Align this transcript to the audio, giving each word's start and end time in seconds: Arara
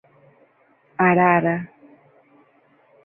Arara 1.07 1.55